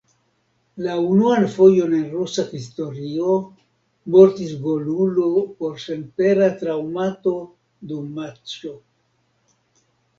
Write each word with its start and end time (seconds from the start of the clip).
La 0.85 0.93
unuan 1.09 1.43
fojon 1.55 1.93
en 1.97 2.07
rusia 2.13 2.45
historio 2.55 3.35
mortis 4.17 4.57
golulo 4.65 5.29
pro 5.63 5.73
senpera 5.87 6.51
traŭmato 6.65 7.39
dum 7.93 8.13
matĉo. 8.21 8.79